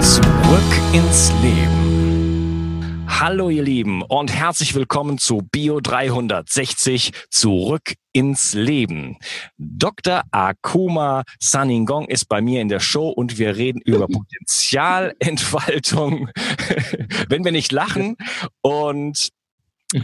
[0.00, 0.62] Zurück
[0.92, 3.04] ins Leben.
[3.08, 9.16] Hallo ihr Lieben und herzlich willkommen zu Bio 360 Zurück ins Leben.
[9.56, 10.22] Dr.
[10.30, 16.30] Akuma Saningong ist bei mir in der Show und wir reden über Potenzialentfaltung,
[17.28, 18.16] wenn wir nicht lachen.
[18.60, 19.30] Und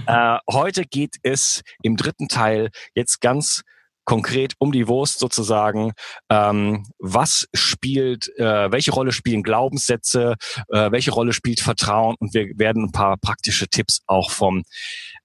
[0.07, 3.63] äh, heute geht es im dritten Teil jetzt ganz
[4.05, 5.93] konkret um die Wurst sozusagen.
[6.31, 10.35] Ähm, was spielt, äh, welche Rolle spielen Glaubenssätze,
[10.69, 14.63] äh, welche Rolle spielt Vertrauen und wir werden ein paar praktische Tipps auch vom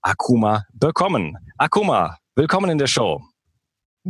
[0.02, 1.38] Akuma bekommen.
[1.58, 3.22] Akuma, willkommen in der Show.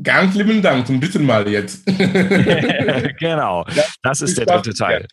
[0.03, 1.86] Ganz lieben Dank, ein bisschen mal jetzt.
[3.20, 3.66] genau,
[4.04, 5.08] das ist der dritte Teil.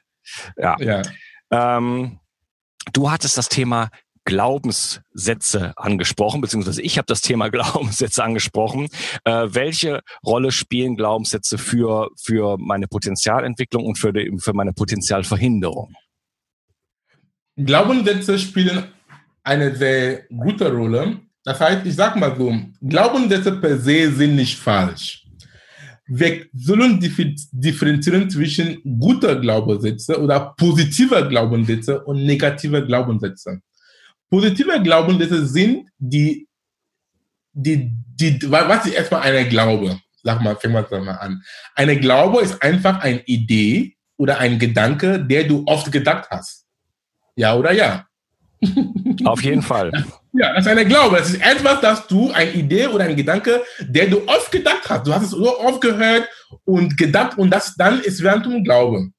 [0.56, 0.76] Ja.
[0.80, 1.02] ja.
[1.50, 2.20] Ähm,
[2.92, 3.88] du hattest das Thema
[4.26, 8.88] Glaubenssätze angesprochen, beziehungsweise ich habe das Thema Glaubenssätze angesprochen.
[9.24, 15.94] Äh, welche Rolle spielen Glaubenssätze für, für meine Potenzialentwicklung und für, die, für meine Potenzialverhinderung?
[17.56, 18.84] Glaubenssätze spielen
[19.42, 21.20] eine sehr gute Rolle.
[21.44, 25.24] Das heißt, ich sage mal so, Glaubenssätze per se sind nicht falsch.
[26.08, 33.60] Wir sollen differenzieren zwischen guter Glaubenssätze oder positiver Glaubenssätze und negativer Glaubenssätze.
[34.30, 36.48] Positive Glaubenssätze sind die,
[37.52, 40.00] die, die, was ist erstmal eine Glaube?
[40.22, 41.42] Sag mal, fangen wir das mal an.
[41.74, 46.64] Eine Glaube ist einfach eine Idee oder ein Gedanke, der du oft gedacht hast.
[47.36, 48.06] Ja oder ja?
[49.24, 49.92] Auf jeden Fall.
[50.32, 51.16] Ja, das ist eine Glaube.
[51.18, 55.06] Das ist etwas, das du, eine Idee oder ein Gedanke, der du oft gedacht hast.
[55.06, 56.28] Du hast es so oft gehört
[56.64, 59.10] und gedacht und das dann ist während du Glaube.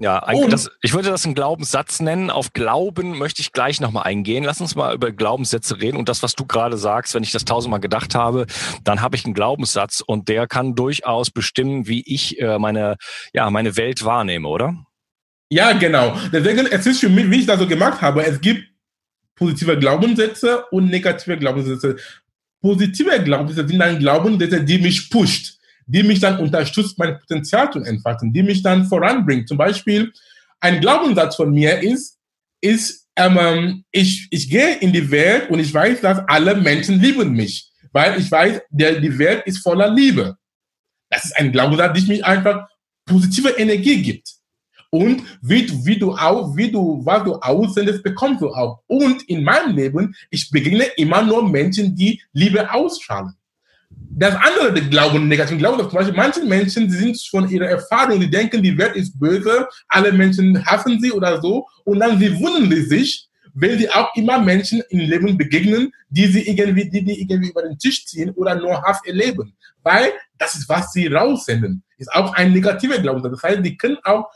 [0.00, 2.30] Ja, das, ich würde das einen Glaubenssatz nennen.
[2.30, 4.44] Auf Glauben möchte ich gleich nochmal eingehen.
[4.44, 5.96] Lass uns mal über Glaubenssätze reden.
[5.96, 8.46] Und das, was du gerade sagst, wenn ich das tausendmal gedacht habe,
[8.82, 12.96] dann habe ich einen Glaubenssatz und der kann durchaus bestimmen, wie ich äh, meine,
[13.32, 14.74] ja, meine Welt wahrnehme, oder?
[15.50, 16.16] Ja, genau.
[16.32, 18.64] Deswegen, es ist für mich, wie ich das so gemacht habe, es gibt
[19.36, 21.96] positive Glaubenssätze und negative Glaubenssätze.
[22.60, 25.53] Positive Glaubenssätze sind dann Glaubenssätze, die mich pusht
[25.86, 29.48] die mich dann unterstützt, mein Potenzial zu entfalten, die mich dann voranbringt.
[29.48, 30.12] Zum Beispiel,
[30.60, 32.18] ein Glaubenssatz von mir ist,
[32.60, 37.32] ist, ähm, ich, ich gehe in die Welt und ich weiß, dass alle Menschen lieben
[37.32, 40.36] mich, weil ich weiß, der, die Welt ist voller Liebe.
[41.10, 42.66] Das ist ein Glaubenssatz, der mich einfach
[43.04, 44.28] positive Energie gibt.
[44.90, 48.80] Und wie, wie du auch, wie du, was du aussendest, bekommst du auch.
[48.86, 53.34] Und in meinem Leben, ich begegne immer nur Menschen, die Liebe ausstrahlen
[54.16, 58.20] das andere die Glauben, negativ Glauben, zum Beispiel manche Menschen die sind von ihrer Erfahrung,
[58.20, 62.32] die denken, die Welt ist böse, alle Menschen hassen sie oder so, und dann sie
[62.38, 67.04] wundern sie sich, wenn sie auch immer Menschen im Leben begegnen, die sie irgendwie, die,
[67.04, 69.56] die irgendwie über den Tisch ziehen oder nur Hass erleben.
[69.82, 71.82] Weil das ist, was sie raussenden.
[71.98, 73.32] Ist auch ein negativer Glaubenssatz.
[73.32, 74.28] Das heißt, die können auch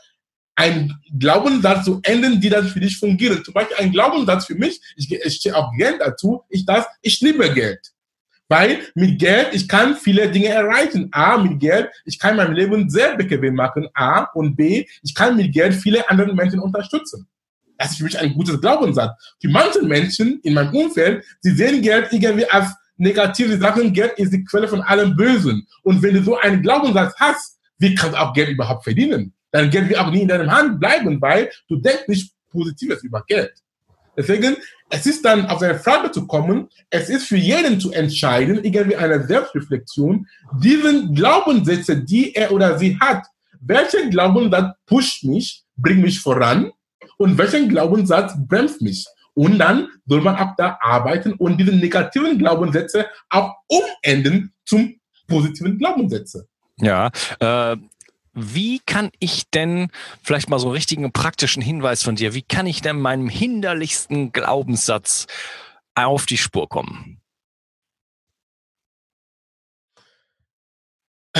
[0.55, 3.43] einen Glaubenssatz zu enden, die dann für dich fungieren.
[3.43, 7.19] Zum Beispiel ein Glaubenssatz für mich, ich, ich stehe auch Geld dazu, ich das, ich
[7.21, 7.79] liebe Geld.
[8.49, 11.07] Weil mit Geld, ich kann viele Dinge erreichen.
[11.11, 13.87] A, mit Geld, ich kann mein Leben sehr bequem machen.
[13.93, 17.27] A und B, ich kann mit Geld viele andere Menschen unterstützen.
[17.77, 19.11] Das ist für mich ein gutes Glaubenssatz.
[19.39, 23.49] Für manche Menschen in meinem Umfeld, sie sehen Geld irgendwie als negativ.
[23.49, 25.65] Sie sagen, Geld ist die Quelle von allem Bösen.
[25.83, 29.33] Und wenn du so einen Glaubenssatz hast, wie kannst du auch Geld überhaupt verdienen?
[29.51, 33.23] Dann Geld wird auch nie in deinem Hand bleiben, weil du denkst nicht Positives über
[33.27, 33.53] Geld.
[34.17, 34.57] Deswegen,
[34.89, 38.95] es ist dann auf eine Frage zu kommen, es ist für jeden zu entscheiden, irgendwie
[38.95, 40.27] eine Selbstreflexion,
[40.61, 43.25] diesen Glaubenssätze, die er oder sie hat,
[43.61, 46.71] welchen Glaubenssatz pusht mich, bringt mich voran
[47.17, 49.05] und welchen Glaubenssatz bremst mich.
[49.33, 55.77] Und dann soll man auch da arbeiten und diese negativen Glaubenssätze auch umenden zum positiven
[55.77, 56.47] Glaubenssätze.
[56.77, 57.09] Ja,
[57.39, 57.77] äh,
[58.41, 59.89] wie kann ich denn,
[60.23, 64.31] vielleicht mal so einen richtigen praktischen Hinweis von dir, wie kann ich denn meinem hinderlichsten
[64.31, 65.27] Glaubenssatz
[65.95, 67.21] auf die Spur kommen?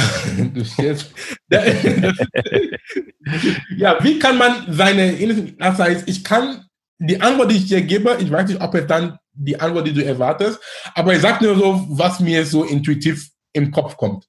[3.77, 5.13] ja, wie kann man seine,
[5.57, 6.65] das heißt, ich kann
[6.99, 9.93] die Antwort, die ich dir gebe, ich weiß nicht, ob es dann die Antwort, die
[9.93, 10.59] du erwartest,
[10.93, 14.28] aber ich sage nur so, was mir so intuitiv im Kopf kommt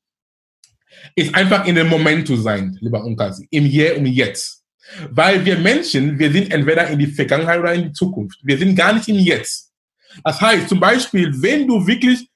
[1.15, 4.63] ist einfach in dem Moment zu sein, lieber Unkasi, im Hier und Jetzt.
[5.11, 8.39] Weil wir Menschen, wir sind entweder in die Vergangenheit oder in die Zukunft.
[8.43, 9.71] Wir sind gar nicht im Jetzt.
[10.25, 12.29] Das heißt, zum Beispiel, wenn du wirklich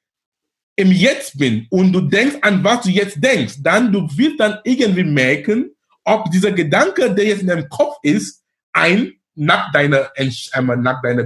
[0.76, 4.58] im Jetzt bist und du denkst an was du jetzt denkst, dann du wirst dann
[4.64, 5.70] irgendwie merken,
[6.04, 10.10] ob dieser Gedanke, der jetzt in deinem Kopf ist, ein nach deiner,
[10.76, 11.24] nach deiner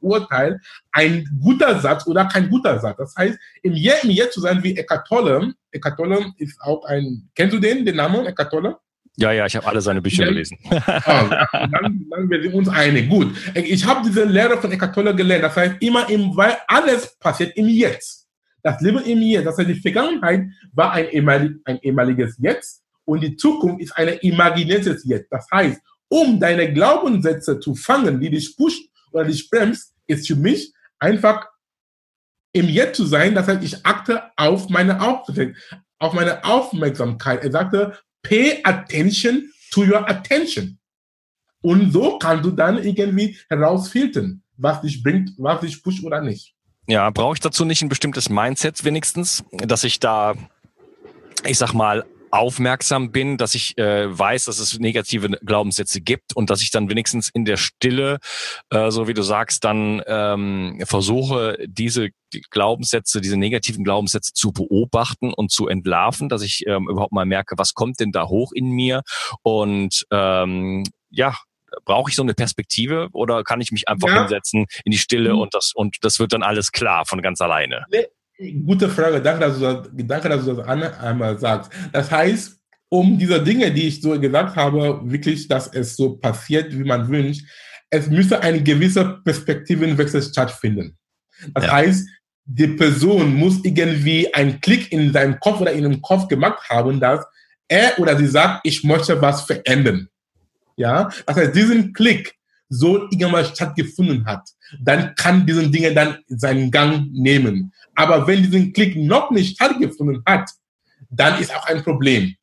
[0.00, 0.60] Urteil
[0.92, 2.96] ein guter Satz oder kein guter Satz.
[2.98, 5.08] Das heißt, im Jetzt, im Jetzt zu sein wie Eckhart
[5.70, 5.98] Eckhart
[6.38, 8.52] ist auch ein, kennst du den, den Namen Eckhart
[9.16, 10.30] Ja, ja, ich habe alle seine Bücher ja.
[10.30, 10.58] gelesen.
[10.70, 13.08] Ah, dann, dann wir sind uns einig.
[13.08, 13.34] Gut.
[13.54, 15.44] Ich habe diese Lehre von Eckhart Tolle gelernt.
[15.44, 18.26] Das heißt, immer im, weil alles passiert im Jetzt.
[18.62, 19.46] Das Leben im Jetzt.
[19.46, 24.08] Das heißt, die Vergangenheit war ein, ehemalig, ein ehemaliges Jetzt und die Zukunft ist ein
[24.20, 25.30] imaginäres Jetzt.
[25.30, 25.80] Das heißt,
[26.12, 31.48] um deine Glaubenssätze zu fangen, die dich pushen oder dich bremst, ist für mich einfach
[32.52, 33.34] im Jetzt zu sein.
[33.34, 35.56] Das heißt, ich achte auf meine Aufmerksamkeit.
[35.98, 37.42] Auf meine Aufmerksamkeit.
[37.44, 40.78] Er sagte, pay attention to your attention.
[41.62, 46.54] Und so kannst du dann irgendwie herausfiltern, was dich bringt, was dich pusht oder nicht.
[46.88, 50.34] Ja, brauche ich dazu nicht ein bestimmtes Mindset wenigstens, dass ich da,
[51.46, 56.48] ich sag mal, aufmerksam bin, dass ich äh, weiß, dass es negative Glaubenssätze gibt und
[56.48, 58.18] dass ich dann wenigstens in der Stille,
[58.70, 62.08] äh, so wie du sagst, dann ähm, versuche, diese
[62.50, 67.58] Glaubenssätze, diese negativen Glaubenssätze zu beobachten und zu entlarven, dass ich ähm, überhaupt mal merke,
[67.58, 69.02] was kommt denn da hoch in mir
[69.42, 71.36] und ähm, ja,
[71.84, 74.20] brauche ich so eine Perspektive oder kann ich mich einfach ja.
[74.20, 75.40] hinsetzen in die Stille mhm.
[75.40, 77.84] und das und das wird dann alles klar von ganz alleine?
[78.38, 81.70] Gute Frage, danke, dass du das, danke, dass du das einmal sagst.
[81.92, 82.58] Das heißt,
[82.88, 87.08] um diese Dinge, die ich so gesagt habe, wirklich, dass es so passiert, wie man
[87.08, 87.46] wünscht,
[87.90, 90.96] es müsste eine gewisse Perspektivenwechsel stattfinden.
[91.54, 91.72] Das ja.
[91.72, 92.08] heißt,
[92.44, 97.00] die Person muss irgendwie einen Klick in seinem Kopf oder in dem Kopf gemacht haben,
[97.00, 97.24] dass
[97.68, 100.08] er oder sie sagt, ich möchte was verändern.
[100.76, 102.34] Ja, das heißt, diesen Klick
[102.68, 104.48] so irgendwann stattgefunden hat,
[104.80, 107.72] dann kann diesen Dinge dann seinen Gang nehmen.
[107.94, 110.50] Aber wenn diesen Klick noch nicht stattgefunden hat,
[111.10, 112.34] dann ist auch ein Problem.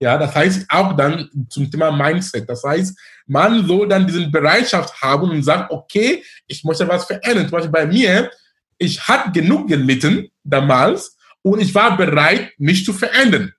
[0.00, 2.48] Ja, das heißt auch dann zum Thema Mindset.
[2.48, 2.96] Das heißt,
[3.26, 7.48] man soll dann diesen Bereitschaft haben und sagen, okay, ich möchte was verändern.
[7.48, 8.30] Zum Beispiel bei mir,
[8.78, 13.52] ich hatte genug gelitten damals und ich war bereit, mich zu verändern.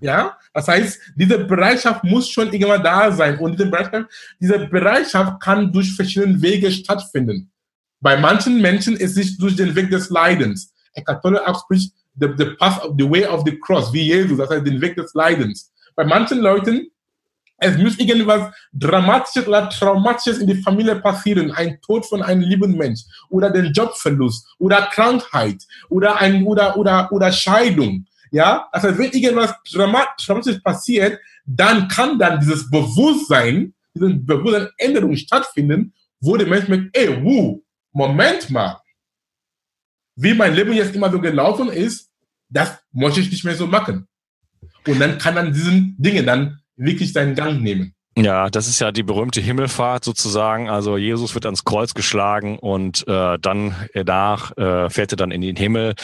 [0.00, 3.38] Ja, das heißt, diese Bereitschaft muss schon irgendwann da sein.
[3.38, 4.06] Und diese Bereitschaft,
[4.40, 7.50] diese Bereitschaft kann durch verschiedene Wege stattfinden.
[8.00, 10.72] Bei manchen Menschen ist es durch den Weg des Leidens.
[11.22, 14.50] Tolle auch spricht the, the path of the way of the cross, wie Jesus, das
[14.50, 15.72] heißt den Weg des Leidens.
[15.94, 16.88] Bei manchen Leuten,
[17.58, 22.76] es muss irgendwas Dramatisches oder Traumatisches in die Familie passieren, ein Tod von einem lieben
[22.76, 29.10] Mensch oder den Jobverlust oder Krankheit oder ein oder oder oder Scheidung ja, also wenn
[29.10, 36.96] irgendwas Dramatisches passiert, dann kann dann dieses Bewusstsein, diese Bewusstseinänderung stattfinden, wo der Mensch merkt,
[36.96, 38.80] ey, wuh, Moment mal,
[40.16, 42.10] wie mein Leben jetzt immer so gelaufen ist,
[42.48, 44.06] das möchte ich nicht mehr so machen.
[44.86, 47.94] Und dann kann dann diesen Dinge dann wirklich seinen Gang nehmen.
[48.16, 50.68] Ja, das ist ja die berühmte Himmelfahrt sozusagen.
[50.68, 55.40] Also Jesus wird ans Kreuz geschlagen und äh, dann danach äh, fährt er dann in
[55.40, 55.94] den Himmel.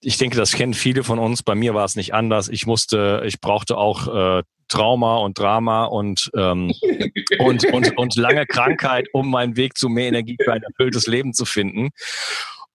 [0.00, 1.42] Ich denke, das kennen viele von uns.
[1.42, 2.48] Bei mir war es nicht anders.
[2.48, 6.72] Ich musste, ich brauchte auch äh, Trauma und Drama und, ähm,
[7.38, 11.32] und, und, und lange Krankheit, um meinen Weg zu mehr Energie für ein erfülltes Leben
[11.32, 11.90] zu finden.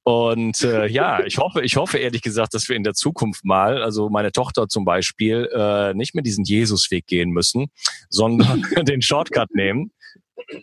[0.04, 3.84] Und äh, ja, ich hoffe, ich hoffe ehrlich gesagt, dass wir in der Zukunft mal,
[3.84, 7.68] also meine Tochter zum Beispiel, äh, nicht mehr diesen Jesusweg gehen müssen,
[8.10, 9.92] sondern den Shortcut nehmen.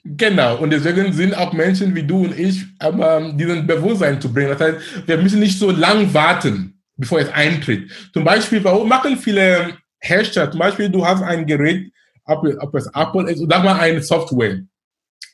[0.05, 4.51] Genau, und deswegen sind auch Menschen wie du und ich, aber diesen Bewusstsein zu bringen.
[4.51, 7.91] Das heißt, wir müssen nicht so lang warten, bevor es eintritt.
[8.13, 11.93] Zum Beispiel, warum machen viele Hersteller, zum Beispiel, du hast ein Gerät,
[12.25, 14.61] ob, ob es Apple ist, oder mal eine Software.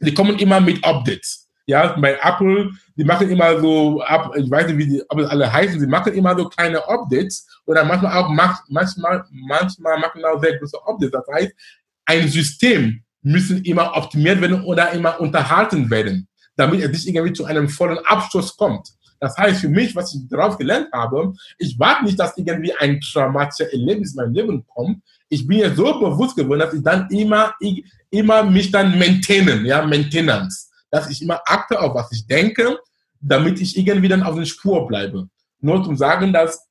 [0.00, 1.43] Die kommen immer mit Updates.
[1.66, 4.02] Ja, bei Apple, die machen immer so,
[4.36, 7.84] ich weiß nicht, wie die ob alle heißen, sie machen immer so kleine Updates oder
[7.84, 8.28] manchmal auch,
[8.68, 11.12] manchmal, manchmal machen auch sehr große Updates.
[11.12, 11.52] Das heißt,
[12.04, 17.46] ein System müssen immer optimiert werden oder immer unterhalten werden, damit es nicht irgendwie zu
[17.46, 18.90] einem vollen Abschluss kommt.
[19.18, 23.00] Das heißt, für mich, was ich darauf gelernt habe, ich warte nicht, dass irgendwie ein
[23.00, 24.98] traumatischer Erlebnis in mein Leben kommt.
[25.30, 29.64] Ich bin ja so bewusst geworden, dass ich dann immer, ich, immer mich dann maintainen,
[29.64, 32.78] ja, Maintenance dass ich immer achte auf was ich denke,
[33.20, 35.28] damit ich irgendwie dann auf der Spur bleibe.
[35.60, 36.68] Nur zum sagen, dass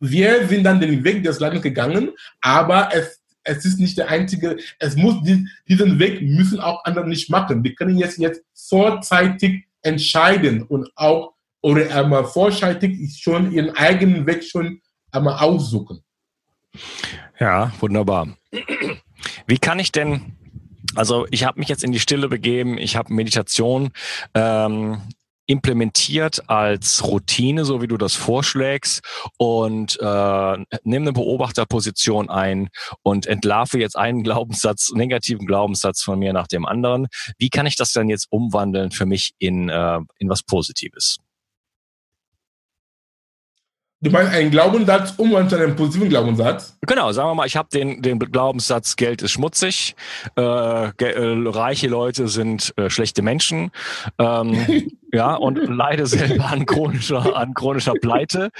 [0.00, 4.56] wir sind dann den Weg des Landes gegangen, aber es, es ist nicht der einzige,
[4.78, 5.22] es muss,
[5.68, 7.62] diesen Weg müssen auch andere nicht machen.
[7.62, 14.44] Wir können jetzt, jetzt vorzeitig entscheiden und auch, oder einmal vorzeitig schon ihren eigenen Weg
[14.44, 16.02] schon einmal aussuchen.
[17.38, 18.28] Ja, wunderbar.
[19.46, 20.37] Wie kann ich denn
[20.98, 23.90] also ich habe mich jetzt in die Stille begeben, ich habe Meditation
[24.34, 25.00] ähm,
[25.46, 29.00] implementiert als Routine, so wie du das vorschlägst,
[29.38, 32.68] und äh, nimm eine Beobachterposition ein
[33.02, 37.06] und entlarve jetzt einen Glaubenssatz, negativen Glaubenssatz von mir nach dem anderen.
[37.38, 41.18] Wie kann ich das dann jetzt umwandeln für mich in, äh, in was Positives?
[44.00, 46.78] Du meinst einen Glaubenssatz umwandeln zu einem positiven Glaubenssatz?
[46.86, 49.96] Genau, sagen wir mal, ich habe den, den Glaubenssatz, Geld ist schmutzig,
[50.36, 53.72] äh, äh, reiche Leute sind äh, schlechte Menschen.
[54.20, 58.50] Ähm, ja, und leide selber an chronischer, an chronischer Pleite.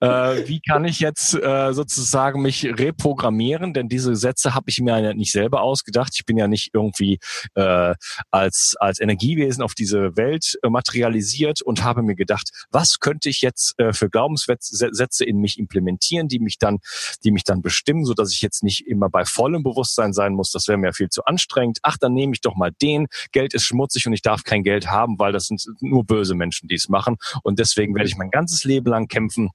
[0.00, 3.72] Äh, wie kann ich jetzt äh, sozusagen mich reprogrammieren?
[3.72, 6.12] Denn diese Sätze habe ich mir ja nicht selber ausgedacht.
[6.14, 7.18] Ich bin ja nicht irgendwie
[7.54, 7.94] äh,
[8.30, 13.40] als, als Energiewesen auf diese Welt äh, materialisiert und habe mir gedacht, was könnte ich
[13.40, 16.80] jetzt äh, für Glaubenssätze in mich implementieren, die mich dann,
[17.24, 20.50] die mich dann bestimmen, so dass ich jetzt nicht immer bei vollem Bewusstsein sein muss.
[20.50, 21.78] Das wäre mir viel zu anstrengend.
[21.82, 23.06] Ach, dann nehme ich doch mal den.
[23.32, 26.68] Geld ist schmutzig und ich darf kein Geld haben, weil das sind nur böse Menschen,
[26.68, 27.16] die es machen.
[27.42, 29.50] Und deswegen werde ich mein ganzes Leben lang kämpfen,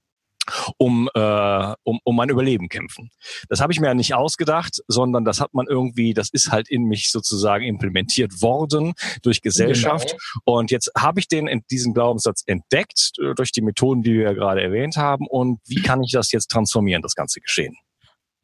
[0.78, 3.10] um, äh, um, um mein Überleben kämpfen.
[3.48, 6.68] Das habe ich mir ja nicht ausgedacht, sondern das hat man irgendwie, das ist halt
[6.68, 10.10] in mich sozusagen implementiert worden durch Gesellschaft.
[10.10, 10.58] Genau.
[10.58, 14.32] Und jetzt habe ich den diesen Glaubenssatz entdeckt äh, durch die Methoden, die wir ja
[14.32, 15.26] gerade erwähnt haben.
[15.28, 17.76] Und wie kann ich das jetzt transformieren, das ganze Geschehen?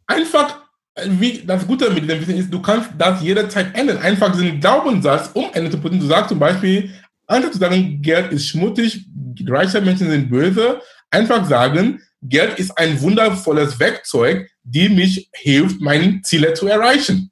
[0.07, 0.67] Einfach
[1.05, 3.99] wie das Gute mit dem Wissen ist, du kannst das jederzeit ändern.
[3.99, 6.91] Einfach diesen Glaubenssatz umändern zu Du sagst zum Beispiel,
[7.27, 9.07] Anstatt zu sagen, Geld ist schmutzig,
[9.47, 10.81] reiche Menschen sind böse,
[11.11, 17.31] einfach sagen, Geld ist ein wundervolles Werkzeug, die mich hilft, meine Ziele zu erreichen.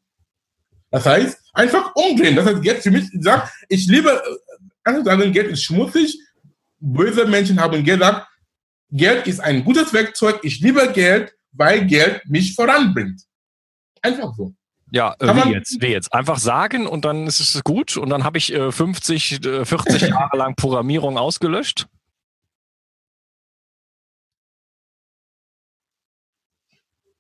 [0.90, 2.36] Das heißt, einfach umdrehen.
[2.36, 6.18] Das heißt, Geld für mich sagt, ich liebe, äh, einfach sagen, Geld ist schmutzig,
[6.78, 8.28] böse Menschen haben gesagt,
[8.90, 13.22] Geld ist ein gutes Werkzeug, ich liebe Geld, weil Geld mich voranbringt.
[14.02, 14.54] Einfach so.
[14.94, 15.82] Ja, äh, wie jetzt?
[15.82, 16.12] Wie jetzt?
[16.14, 20.02] Einfach sagen und dann ist es gut und dann habe ich äh, 50, äh, 40
[20.08, 21.88] Jahre lang Programmierung ausgelöscht?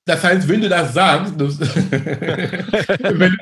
[0.04, 3.36] Das heißt, wenn du das sagst, du, wenn,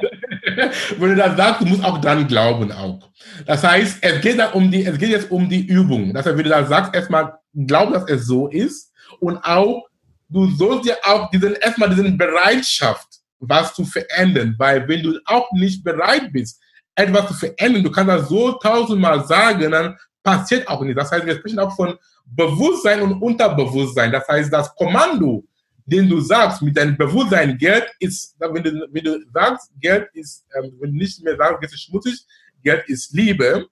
[0.96, 3.10] wenn, du das sagst, du musst auch dran glauben auch.
[3.44, 6.14] Das heißt, es geht, dann um die, es geht jetzt um die Übung.
[6.14, 9.86] Das heißt, wenn du das sagst, erstmal glauben, dass es so ist und auch,
[10.30, 14.54] du sollst dir auch diesen, erstmal diesen Bereitschaft was zu verändern.
[14.58, 16.60] Weil wenn du auch nicht bereit bist,
[16.94, 20.98] etwas zu verändern, du kannst das so tausendmal sagen, dann passiert auch nicht.
[20.98, 24.12] Das heißt, wir sprechen auch von Bewusstsein und Unterbewusstsein.
[24.12, 25.44] Das heißt, das Kommando,
[25.84, 30.46] den du sagst mit deinem Bewusstsein, Geld ist, wenn du, wenn du sagst, Geld ist,
[30.56, 32.24] ähm, wenn du nicht mehr sagst, Geld ist schmutzig,
[32.62, 33.66] Geld ist Liebe.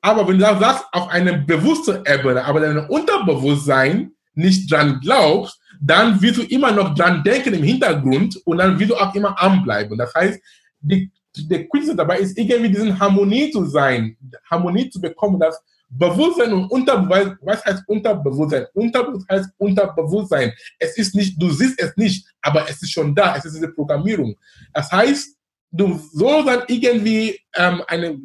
[0.00, 5.57] Aber wenn du das sagst auf einer bewussten Ebene, aber dein Unterbewusstsein nicht dran glaubst,
[5.80, 9.40] dann wirst du immer noch dran denken im Hintergrund und dann wirst du auch immer
[9.40, 9.96] anbleiben.
[9.96, 10.40] Das heißt,
[10.80, 14.16] die, der Kunst dabei ist, irgendwie diesen Harmonie zu sein,
[14.50, 18.66] Harmonie zu bekommen, dass Bewusstsein und Unterbewusstsein, was heißt Unterbewusstsein?
[18.74, 20.52] Unterbewusstsein heißt Unterbewusstsein.
[20.78, 23.68] Es ist nicht, du siehst es nicht, aber es ist schon da, es ist diese
[23.68, 24.36] Programmierung.
[24.74, 25.36] Das heißt,
[25.70, 28.18] du sollst dann irgendwie ähm, eine,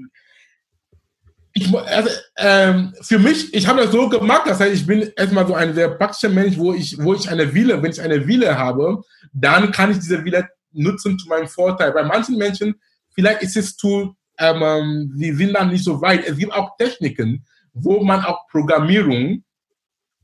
[1.54, 5.46] ich, also, ähm, für mich, ich habe das so gemacht, das heißt, ich bin erstmal
[5.46, 8.58] so ein sehr praktischer Mensch, wo ich, wo ich eine Wille, wenn ich eine Wille
[8.58, 11.92] habe, dann kann ich diese Wille nutzen zu meinem Vorteil.
[11.92, 12.76] Bei manchen Menschen,
[13.14, 16.28] vielleicht ist es zu, ähm, sie sind dann nicht so weit.
[16.28, 19.44] Es gibt auch Techniken, wo man auch Programmierung,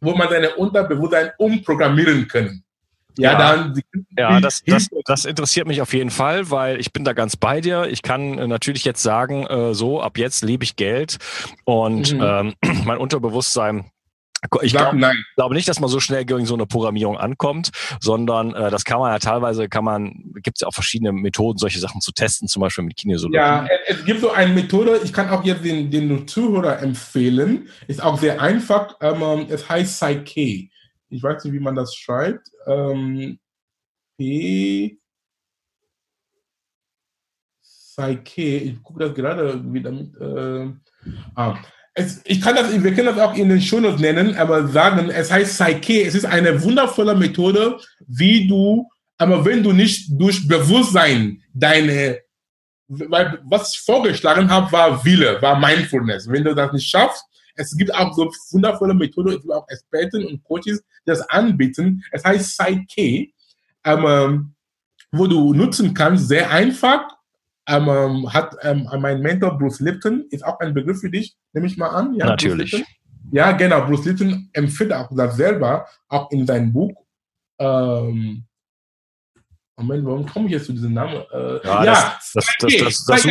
[0.02, 2.64] wo man seine Unterbewusstsein umprogrammieren kann.
[3.20, 3.82] Ja, dann.
[4.18, 7.62] Ja, das, das, das interessiert mich auf jeden Fall, weil ich bin da ganz bei
[7.62, 7.88] dir.
[7.90, 11.18] Ich kann äh, natürlich jetzt sagen, äh, so, ab jetzt liebe ich Geld
[11.66, 12.22] und mhm.
[12.24, 12.54] ähm,
[12.86, 13.92] mein Unterbewusstsein
[14.62, 14.98] ich glaube
[15.36, 19.00] glaub nicht, dass man so schnell gegen so eine Programmierung ankommt, sondern äh, das kann
[19.00, 22.48] man ja teilweise, kann man, gibt es ja auch verschiedene Methoden, solche Sachen zu testen,
[22.48, 23.36] zum Beispiel mit Kinesiologie.
[23.36, 28.02] Ja, es gibt so eine Methode, ich kann auch jetzt den, den Zuhörer empfehlen, ist
[28.02, 30.70] auch sehr einfach, ähm, es heißt Psyche
[31.10, 32.50] ich weiß nicht, wie man das schreibt.
[32.66, 33.40] Ähm,
[34.18, 35.00] P.
[37.62, 40.16] Psyche, ich gucke das gerade wieder mit.
[40.20, 40.72] Äh,
[41.36, 41.58] ah.
[41.94, 45.32] Es, ich kann das, wir können das auch in den Shownotes nennen, aber sagen, es
[45.32, 46.04] heißt Psyche.
[46.06, 48.88] Es ist eine wundervolle Methode, wie du,
[49.18, 52.20] aber wenn du nicht durch Bewusstsein deine,
[52.88, 56.30] weil was ich vorgeschlagen habe, war Wille, war Mindfulness.
[56.30, 57.26] Wenn du das nicht schaffst,
[57.60, 62.02] es gibt auch so wundervolle Methoden, es gibt auch Experten und Coaches, die das anbieten.
[62.12, 63.32] Es heißt Psyche,
[63.84, 64.56] ähm,
[65.12, 67.08] wo du nutzen kannst, sehr einfach.
[67.68, 71.78] Ähm, hat ähm, mein Mentor Bruce Lipton, ist auch ein Begriff für dich, nehme ich
[71.78, 72.16] mal an.
[72.16, 72.84] Ja, Natürlich.
[73.32, 73.86] Ja, genau.
[73.86, 76.94] Bruce Lipton empfiehlt auch das selber, auch in seinem Buch.
[77.60, 78.46] Ähm,
[79.78, 81.24] Moment, warum komme ich jetzt zu diesem Namen?
[81.32, 83.28] Äh, ja, ja das, das, das, das,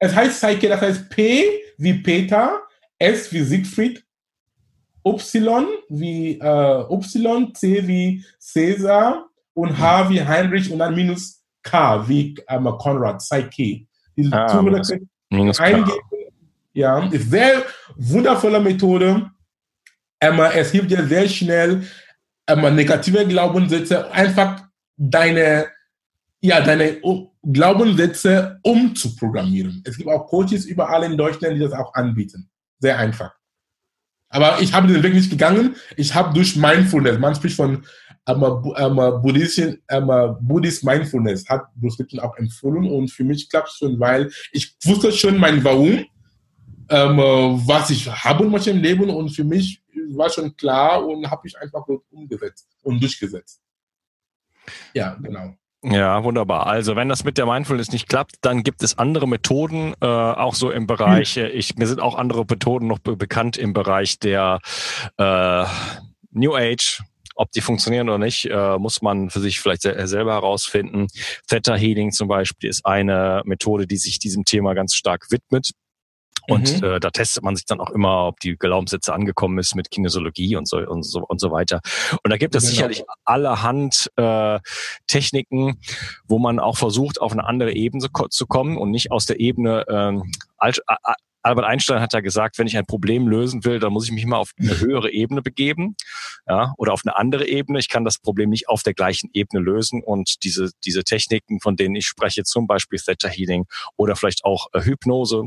[0.00, 1.44] es heißt Psyche, das heißt P
[1.76, 2.62] wie Peter,
[2.98, 4.04] S wie Siegfried,
[5.04, 12.08] Y wie äh, Y, C wie Cäsar und H wie Heinrich und dann minus K
[12.08, 13.86] wie ähm, Konrad, Psyche.
[14.16, 14.92] Die ah, minus,
[15.30, 15.98] minus eingeben.
[16.72, 17.64] Ja, ist sehr
[17.96, 19.30] wundervolle Methode.
[20.20, 21.86] Ähm, es hilft dir sehr schnell,
[22.48, 24.62] ähm, negative Glaubenssätze einfach
[24.96, 25.68] deine,
[26.40, 27.00] ja, deine
[27.42, 29.82] Glaubenssätze umzuprogrammieren.
[29.86, 32.48] Es gibt auch Coaches überall in Deutschland, die das auch anbieten.
[32.78, 33.34] Sehr einfach.
[34.30, 35.76] Aber ich habe den Weg nicht gegangen.
[35.96, 37.84] Ich habe durch Mindfulness, man spricht von
[38.26, 39.62] Buddhist,
[40.40, 44.76] Buddhist Mindfulness, hat Bruce Lipton auch empfohlen und für mich klappt es schon, weil ich
[44.84, 46.04] wusste schon mein Warum,
[46.90, 47.16] ähm,
[47.66, 51.58] was ich haben möchte im Leben und für mich war schon klar und habe ich
[51.58, 53.62] einfach umgesetzt und durchgesetzt.
[54.92, 55.54] Ja, genau.
[55.82, 56.66] Ja, wunderbar.
[56.66, 60.54] Also wenn das mit der Mindfulness nicht klappt, dann gibt es andere Methoden, äh, auch
[60.54, 61.50] so im Bereich, hm.
[61.52, 64.58] ich, mir sind auch andere Methoden noch be bekannt im Bereich der
[65.18, 65.64] äh,
[66.32, 67.02] New Age.
[67.36, 71.06] Ob die funktionieren oder nicht, äh, muss man für sich vielleicht selber herausfinden.
[71.46, 75.70] Theta Healing zum Beispiel ist eine Methode, die sich diesem Thema ganz stark widmet.
[76.48, 76.84] Und mhm.
[76.84, 80.56] äh, da testet man sich dann auch immer, ob die Glaubenssätze angekommen ist mit Kinesiologie
[80.56, 81.80] und so und so und so weiter.
[82.22, 82.74] Und da gibt es genau.
[82.74, 84.58] sicherlich allerhand äh,
[85.06, 85.78] Techniken,
[86.26, 89.84] wo man auch versucht, auf eine andere Ebene zu kommen und nicht aus der Ebene
[89.88, 90.32] ähm,
[91.42, 94.26] Albert Einstein hat ja gesagt, wenn ich ein Problem lösen will, dann muss ich mich
[94.26, 95.96] mal auf eine höhere Ebene begeben,
[96.46, 97.78] ja, oder auf eine andere Ebene.
[97.78, 101.76] Ich kann das Problem nicht auf der gleichen Ebene lösen und diese diese Techniken, von
[101.76, 105.44] denen ich spreche, zum Beispiel Theta Healing oder vielleicht auch äh, Hypnose,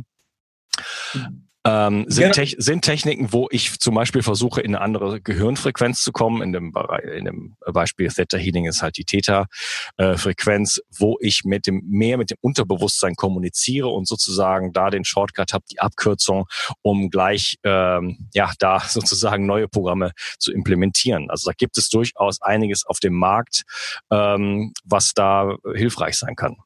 [1.63, 6.11] ähm, sind, Te sind Techniken, wo ich zum Beispiel versuche, in eine andere Gehirnfrequenz zu
[6.11, 6.41] kommen.
[6.41, 11.67] In dem, Bereich, in dem Beispiel Theta Healing ist halt die Theta-Frequenz, wo ich mit
[11.67, 16.47] dem mehr mit dem Unterbewusstsein kommuniziere und sozusagen da den Shortcut habe, die Abkürzung,
[16.81, 21.29] um gleich ähm, ja da sozusagen neue Programme zu implementieren.
[21.29, 23.63] Also da gibt es durchaus einiges auf dem Markt,
[24.09, 26.57] ähm, was da hilfreich sein kann.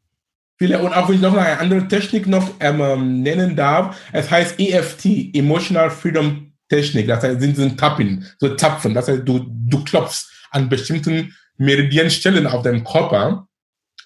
[0.58, 4.60] Viele, und auch wenn ich noch eine andere Technik noch ähm, nennen darf, es heißt
[4.60, 9.84] EFT, Emotional Freedom Technik, das heißt, sind, sind Tappen, so Zapfen, das heißt, du, du
[9.84, 13.48] klopfst an bestimmten Meridienstellen auf deinem Körper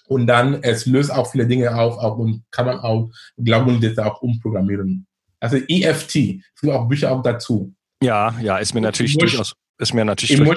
[0.08, 4.20] und dann, es löst auch viele Dinge auf, auch, und kann man auch Glaubenssätze auch
[4.20, 5.06] umprogrammieren.
[5.38, 7.72] Also EFT, es gibt auch Bücher auch dazu.
[8.02, 10.54] Ja, ja, ist mir natürlich Emo durchaus, ist mir natürlich Emo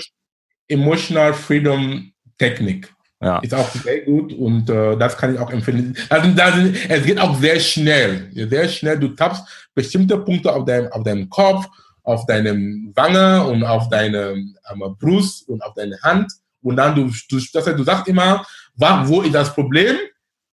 [0.67, 2.92] Emotional Freedom Technik.
[3.23, 3.39] Ja.
[3.39, 5.95] Ist auch sehr gut und äh, das kann ich auch empfehlen.
[6.09, 6.55] Also, das,
[6.89, 8.29] es geht auch sehr schnell.
[8.33, 8.99] Sehr schnell.
[8.99, 11.65] Du tappst bestimmte Punkte auf deinem, auf deinem Kopf,
[12.03, 16.31] auf deinem Wange und auf deinem ähm, Brust und auf deine Hand.
[16.61, 19.97] Und dann du, du, das heißt, du sagst immer, wo ist das Problem?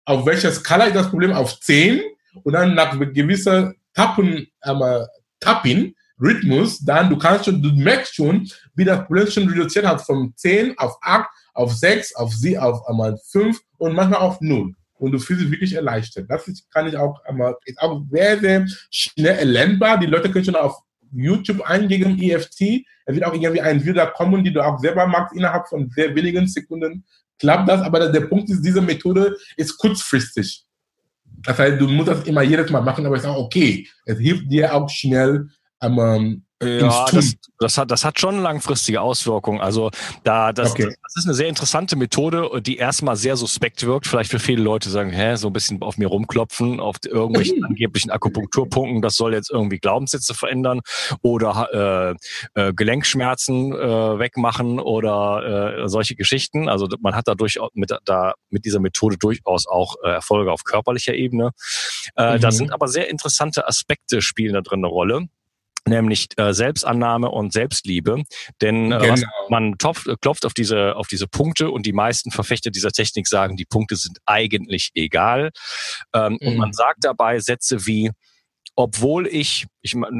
[0.06, 1.34] Auf welcher Skala ist das Problem?
[1.34, 2.02] Auf 10.
[2.44, 4.84] Und dann nach gewisser Tappen, ähm,
[5.40, 10.02] Tapping, Rhythmus, dann du kannst schon, du merkst schon, wie das Problem schon reduziert hat
[10.02, 11.28] von 10 auf 8
[11.60, 14.74] auf sechs, auf sie, auf einmal fünf und manchmal auf null.
[14.98, 16.26] Und du fühlst dich wirklich erleichtert.
[16.30, 20.00] Das ist, kann ich auch einmal, ist auch sehr, sehr schnell erlernbar.
[20.00, 20.78] Die Leute können schon auf
[21.12, 22.86] YouTube eingeben, EFT.
[23.06, 25.36] Es wird auch irgendwie ein Video kommen, die du auch selber magst.
[25.36, 27.04] Innerhalb von sehr wenigen Sekunden
[27.38, 27.82] klappt das.
[27.82, 30.66] Aber der Punkt ist, diese Methode ist kurzfristig.
[31.44, 33.88] Das heißt, du musst das immer jedes Mal machen, aber es ist auch okay.
[34.06, 35.48] Es hilft dir auch schnell,
[35.82, 39.62] ähm, ja, das, das, hat, das hat schon langfristige Auswirkungen.
[39.62, 39.92] Also
[40.26, 40.88] da, das, okay.
[40.88, 44.08] das ist eine sehr interessante Methode, die erstmal sehr suspekt wirkt.
[44.08, 48.12] Vielleicht für viele Leute sagen, hä, so ein bisschen auf mir rumklopfen, auf irgendwelchen angeblichen
[48.12, 50.82] Akupunkturpunkten, das soll jetzt irgendwie Glaubenssätze verändern
[51.22, 52.18] oder
[52.56, 56.68] äh, äh, Gelenkschmerzen äh, wegmachen oder äh, solche Geschichten.
[56.68, 61.14] Also man hat dadurch mit, da, mit dieser Methode durchaus auch äh, Erfolge auf körperlicher
[61.14, 61.52] Ebene.
[62.18, 62.42] Äh, mhm.
[62.42, 65.30] Da sind aber sehr interessante Aspekte spielen da drin eine Rolle
[65.88, 68.24] nämlich äh, Selbstannahme und Selbstliebe.
[68.62, 69.28] Denn äh, genau.
[69.50, 73.56] man topf, klopft auf diese, auf diese Punkte und die meisten Verfechter dieser Technik sagen,
[73.56, 75.52] die Punkte sind eigentlich egal.
[76.14, 76.48] Ähm, mhm.
[76.48, 78.12] Und man sagt dabei Sätze wie,
[78.76, 80.14] obwohl ich, ich mache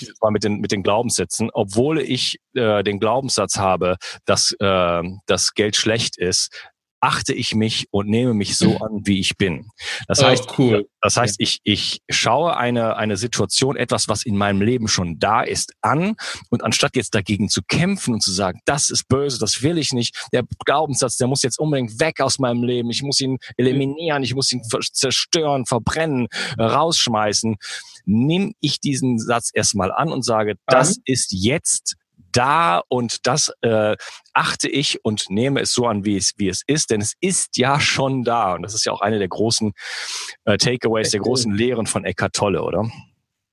[0.00, 5.02] jetzt mal mit den, mit den Glaubenssätzen, obwohl ich äh, den Glaubenssatz habe, dass äh,
[5.26, 6.69] das Geld schlecht ist,
[7.00, 9.70] achte ich mich und nehme mich so an, wie ich bin.
[10.06, 10.86] Das oh, heißt, cool.
[11.00, 15.42] das heißt, ich, ich schaue eine, eine Situation, etwas, was in meinem Leben schon da
[15.42, 16.16] ist, an
[16.50, 19.92] und anstatt jetzt dagegen zu kämpfen und zu sagen, das ist böse, das will ich
[19.92, 24.22] nicht, der Glaubenssatz, der muss jetzt unbedingt weg aus meinem Leben, ich muss ihn eliminieren,
[24.22, 27.56] ich muss ihn zerstören, verbrennen, rausschmeißen,
[28.04, 31.96] nehme ich diesen Satz erstmal an und sage, das ist jetzt
[32.32, 33.96] da und das äh,
[34.32, 37.56] achte ich und nehme es so an, wie es, wie es ist, denn es ist
[37.56, 38.54] ja schon da.
[38.54, 39.72] Und das ist ja auch eine der großen
[40.44, 42.90] äh, Takeaways, der großen Lehren von Eckhart Tolle, oder?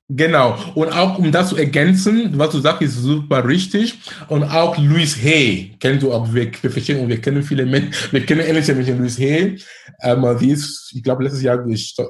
[0.10, 0.58] Genau.
[0.74, 4.00] Und auch um das zu ergänzen, was du sagst, ist super richtig.
[4.30, 7.94] Und auch Louis Hay, kennst du auch, wir, wir verstehen und wir kennen viele Menschen,
[8.12, 9.60] wir kennen ähnliche Menschen, Louis Hay.
[10.02, 11.62] Ähm, die ist, ich glaube, letztes Jahr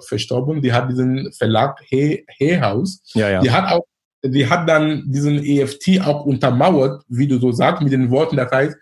[0.08, 0.62] verstorben.
[0.62, 3.02] Die hat diesen Verlag Hay, Hay House.
[3.16, 3.42] Ja, ja.
[3.42, 3.86] Die hat auch,
[4.30, 8.52] die hat dann diesen EFT auch untermauert, wie du so sagst, mit den Worten, das
[8.52, 8.78] heißt,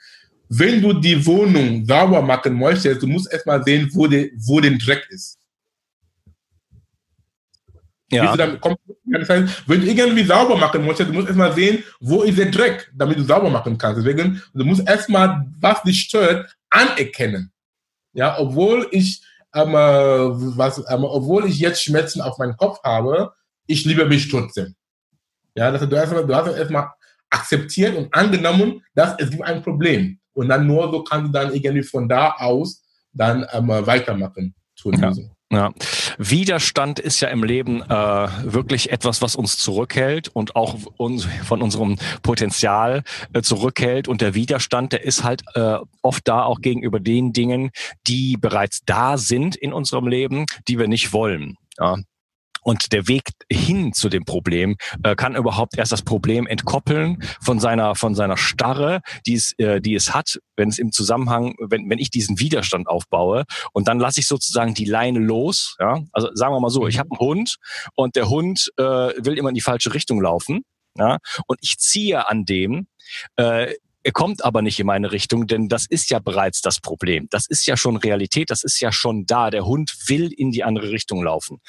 [0.49, 4.77] wenn du die Wohnung sauber machen möchtest, du musst erstmal sehen, wo, die, wo der
[4.77, 5.39] Dreck ist.
[8.11, 8.55] Ja.
[8.57, 12.37] kommst, das heißt, wenn du irgendwie sauber machen möchtest, du musst erstmal sehen, wo ist
[12.37, 13.99] der Dreck, damit du sauber machen kannst.
[13.99, 17.51] Deswegen, du musst erstmal, was dich stört, anerkennen.
[18.13, 19.21] Ja, obwohl ich,
[19.53, 23.33] ähm, was, ähm, obwohl ich jetzt Schmerzen auf meinem Kopf habe,
[23.65, 24.75] ich liebe mich trotzdem.
[25.55, 26.89] Ja, das heißt, du, erstmal, du hast erstmal
[27.29, 30.19] akzeptiert und angenommen, dass es gibt ein Problem.
[30.33, 34.93] Und dann nur so kannst du dann irgendwie von da aus dann ähm, weitermachen zur.
[35.51, 35.71] Ja.
[36.17, 37.87] Widerstand ist ja im Leben äh,
[38.43, 44.07] wirklich etwas, was uns zurückhält und auch uns von unserem Potenzial äh, zurückhält.
[44.07, 47.69] Und der Widerstand, der ist halt äh, oft da auch gegenüber den Dingen,
[48.07, 51.57] die bereits da sind in unserem Leben, die wir nicht wollen.
[51.79, 51.97] Ja.
[52.65, 57.59] Und der Weg hin zu dem Problem äh, kann überhaupt erst das Problem entkoppeln von
[57.59, 61.87] seiner von seiner Starre, die es äh, die es hat, wenn es im Zusammenhang, wenn
[61.91, 65.75] wenn ich diesen Widerstand aufbaue und dann lasse ich sozusagen die Leine los.
[65.79, 67.55] Ja, also sagen wir mal so, ich habe einen Hund
[67.93, 70.63] und der Hund äh, will immer in die falsche Richtung laufen.
[70.97, 72.87] Ja, und ich ziehe an dem,
[73.35, 73.75] äh,
[74.05, 77.27] er kommt aber nicht in meine Richtung, denn das ist ja bereits das Problem.
[77.31, 79.49] Das ist ja schon Realität, das ist ja schon da.
[79.49, 81.59] Der Hund will in die andere Richtung laufen.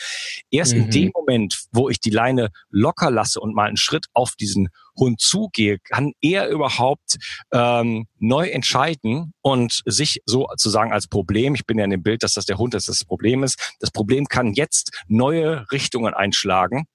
[0.50, 0.82] Erst mhm.
[0.82, 4.68] in dem Moment, wo ich die Leine locker lasse und mal einen Schritt auf diesen
[4.98, 7.16] Hund zugehe, kann er überhaupt
[7.52, 12.34] ähm, neu entscheiden und sich sozusagen als Problem, ich bin ja in dem Bild, dass
[12.34, 16.86] das der Hund ist, das, das Problem ist, das Problem kann jetzt neue Richtungen einschlagen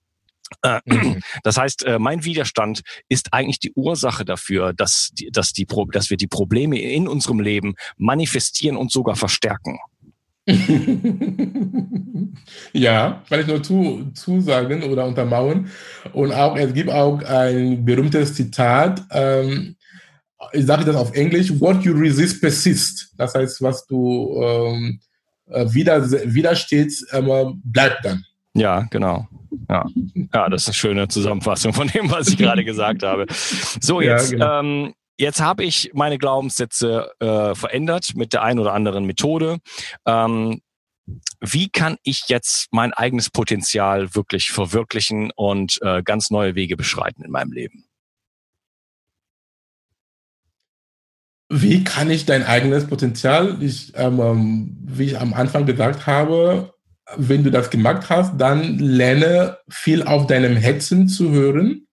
[1.43, 6.09] das heißt, äh, mein Widerstand ist eigentlich die Ursache dafür, dass, die, dass, die, dass
[6.09, 9.79] wir die Probleme in unserem Leben manifestieren und sogar verstärken.
[12.73, 15.69] ja, kann ich nur zu, zusagen oder untermauern.
[16.13, 19.75] Und auch, es gibt auch ein berühmtes Zitat, ähm,
[20.53, 23.13] ich sage das auf Englisch, what you resist persist.
[23.17, 24.99] Das heißt, was du ähm,
[25.47, 28.25] äh, wieder, widerstehst, ähm, bleibt dann.
[28.53, 29.27] Ja, genau.
[29.69, 29.85] Ja.
[30.33, 33.25] ja, das ist eine schöne Zusammenfassung von dem, was ich gerade gesagt habe.
[33.29, 34.59] So, jetzt, ja, genau.
[34.59, 39.59] ähm, jetzt habe ich meine Glaubenssätze äh, verändert mit der einen oder anderen Methode.
[40.05, 40.61] Ähm,
[41.39, 47.23] wie kann ich jetzt mein eigenes Potenzial wirklich verwirklichen und äh, ganz neue Wege beschreiten
[47.23, 47.85] in meinem Leben?
[51.49, 56.73] Wie kann ich dein eigenes Potenzial, ich, ähm, ähm wie ich am Anfang gesagt habe,
[57.17, 61.87] wenn du das gemacht hast, dann lerne viel auf deinem Herzen zu hören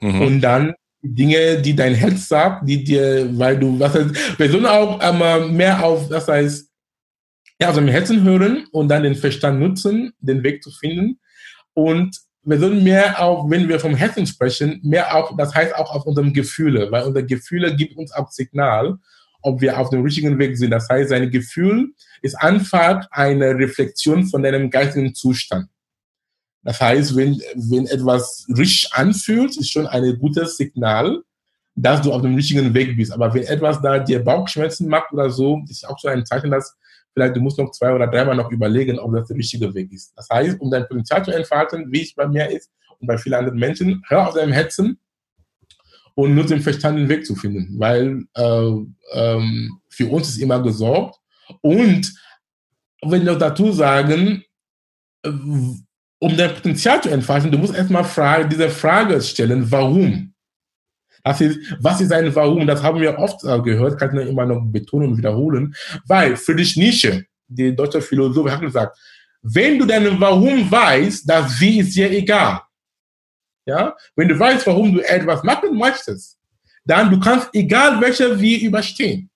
[0.00, 0.20] mhm.
[0.20, 4.66] und dann Dinge, die dein Herz sagt, die dir, weil du, was heißt, wir sollen
[4.66, 6.70] auch ähm, mehr auf, das heißt,
[7.60, 11.20] ja, auf deinem Herzen hören und dann den Verstand nutzen, den Weg zu finden.
[11.74, 15.94] Und wir sollen mehr auch, wenn wir vom Herzen sprechen, mehr auch, das heißt auch
[15.94, 18.98] auf unseren Gefühle, weil unsere Gefühle gibt uns auch Signal,
[19.44, 20.70] ob wir auf dem richtigen Weg sind.
[20.70, 25.68] Das heißt, sein Gefühl ist einfach eine Reflexion von deinem geistigen Zustand.
[26.62, 31.22] Das heißt, wenn, wenn etwas richtig anfühlt, ist schon ein gutes Signal,
[31.74, 33.12] dass du auf dem richtigen Weg bist.
[33.12, 36.74] Aber wenn etwas da dir Bauchschmerzen macht oder so, ist auch so ein Zeichen, dass
[37.12, 40.14] vielleicht du musst noch zwei oder dreimal noch überlegen, ob das der richtige Weg ist.
[40.16, 43.34] Das heißt, um dein Potenzial zu entfalten, wie es bei mir ist und bei vielen
[43.34, 44.98] anderen Menschen, hör auf deinem Herzen
[46.14, 48.70] und nur den verstandenen Weg zu finden, weil äh,
[49.12, 51.18] ähm, für uns ist immer gesorgt.
[51.60, 52.12] Und
[53.02, 54.44] wenn wir dazu sagen,
[55.24, 60.34] äh, um dein Potenzial zu entfalten, du musst erstmal Frage, diese Frage stellen, warum?
[61.24, 62.66] Das ist, was ist ein Warum?
[62.66, 65.74] Das haben wir oft äh, gehört, kann ich immer noch betonen und wiederholen,
[66.06, 68.98] weil Friedrich Nietzsche, der deutsche Philosoph, hat gesagt,
[69.42, 72.60] wenn du dein Warum weißt, das Wie ist dir egal.
[73.66, 73.96] Ja?
[74.16, 76.38] Wenn du weißt, warum du etwas machen möchtest,
[76.84, 79.30] dann du kannst egal welcher Wie überstehen.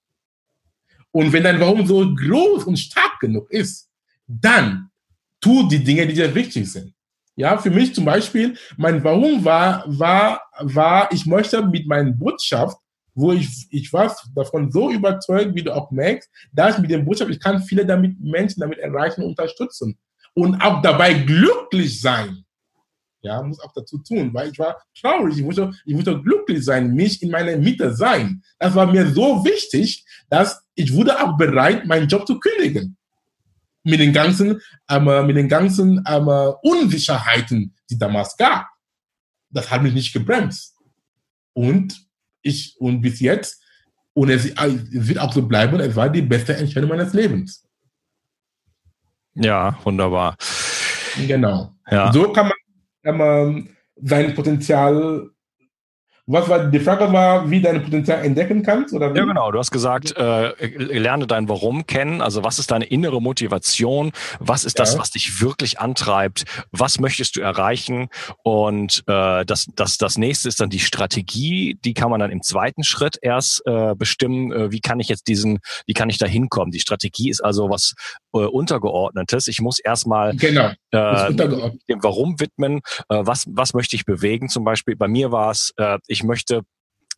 [1.10, 3.88] Und wenn dein Warum so groß und stark genug ist,
[4.26, 4.90] dann
[5.40, 6.92] tu die Dinge, die dir wichtig sind.
[7.36, 12.76] Ja, für mich zum Beispiel, mein Warum war, war, war, ich möchte mit meiner Botschaft,
[13.14, 17.30] wo ich, ich war davon so überzeugt, wie du auch merkst, dass mit der Botschaft,
[17.30, 19.96] ich kann viele damit, Menschen damit erreichen unterstützen.
[20.34, 22.44] Und auch dabei glücklich sein.
[23.20, 25.38] Ja, muss auch dazu tun, weil ich war traurig.
[25.38, 28.42] Ich wollte, ich wollte glücklich sein, mich in meiner Mitte sein.
[28.58, 32.96] Das war mir so wichtig, dass ich wurde auch bereit, meinen Job zu kündigen.
[33.82, 36.28] Mit den ganzen, ähm, mit den ganzen ähm,
[36.62, 38.66] Unsicherheiten, die damals gab.
[39.50, 40.76] Das hat mich nicht gebremst.
[41.54, 42.06] Und
[42.42, 43.60] ich, und bis jetzt,
[44.14, 47.64] und es, es wird auch so bleiben, es war die beste Entscheidung meines Lebens.
[49.34, 50.36] Ja, wunderbar.
[51.26, 51.72] Genau.
[51.90, 52.12] Ja.
[52.12, 52.57] So kann man
[53.20, 55.30] ähm, sein Potenzial
[56.28, 59.18] was war die Frage war, wie dein Potenzial entdecken kannst oder wie?
[59.18, 59.50] Ja, genau.
[59.50, 62.20] Du hast gesagt, äh, lerne dein Warum kennen.
[62.20, 64.12] Also was ist deine innere Motivation?
[64.38, 65.00] Was ist das, ja.
[65.00, 66.44] was dich wirklich antreibt?
[66.70, 68.08] Was möchtest du erreichen?
[68.42, 71.78] Und äh, das, das, das nächste ist dann die Strategie.
[71.82, 74.52] Die kann man dann im zweiten Schritt erst äh, bestimmen.
[74.52, 76.72] Äh, wie kann ich jetzt diesen, wie kann ich da hinkommen?
[76.72, 77.94] Die Strategie ist also was
[78.34, 79.48] äh, untergeordnetes.
[79.48, 82.80] Ich muss erstmal genau, äh, dem Warum widmen.
[83.08, 84.50] Äh, was, was möchte ich bewegen?
[84.50, 86.62] Zum Beispiel bei mir war es, äh, ich ich möchte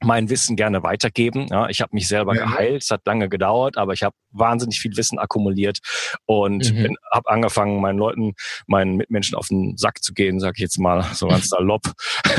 [0.03, 1.47] mein Wissen gerne weitergeben.
[1.51, 2.45] Ja, ich habe mich selber ja.
[2.45, 5.79] geheilt, es hat lange gedauert, aber ich habe wahnsinnig viel Wissen akkumuliert
[6.27, 6.97] und mhm.
[7.13, 8.35] habe angefangen, meinen Leuten,
[8.67, 11.93] meinen Mitmenschen auf den Sack zu gehen, sage ich jetzt mal so ganz salopp,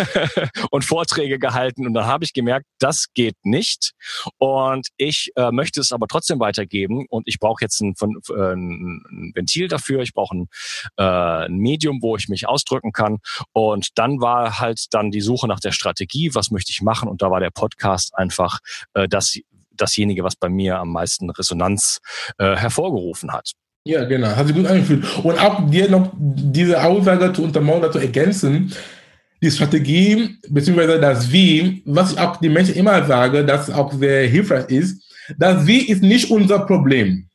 [0.71, 1.85] und Vorträge gehalten.
[1.85, 3.91] Und dann habe ich gemerkt, das geht nicht.
[4.37, 7.05] Und ich äh, möchte es aber trotzdem weitergeben.
[7.09, 10.01] Und ich brauche jetzt ein, äh, ein, Ventil dafür.
[10.01, 10.47] Ich brauche ein,
[10.97, 13.19] äh, ein Medium, wo ich mich ausdrücken kann.
[13.53, 16.33] Und dann war halt dann die Suche nach der Strategie.
[16.33, 17.09] Was möchte ich machen?
[17.09, 18.59] Und da war der Podcast einfach
[18.93, 19.37] äh, das
[19.71, 21.99] dasjenige, was bei mir am meisten Resonanz
[22.37, 23.51] äh, hervorgerufen hat.
[23.83, 25.03] Ja, genau, hat sich gut angefühlt.
[25.23, 28.73] Und auch dir noch diese Aussage zu untermauern, zu ergänzen,
[29.41, 34.27] die Strategie beziehungsweise das Wie, was ich auch den Menschen immer sage, das auch sehr
[34.27, 35.03] hilfreich ist,
[35.37, 37.27] das Wie ist nicht unser Problem.